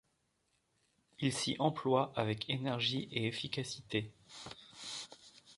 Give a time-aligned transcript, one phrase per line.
[1.19, 4.11] Il s’y emploie avec énergie et efficacité.